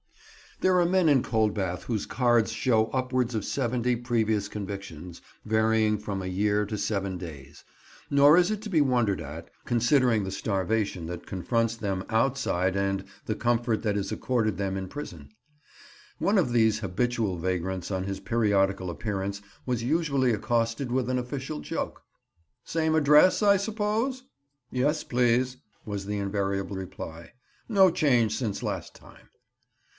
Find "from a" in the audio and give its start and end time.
5.99-6.27